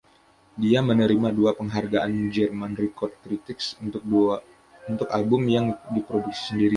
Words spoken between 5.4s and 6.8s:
yang diproduksi sendiri.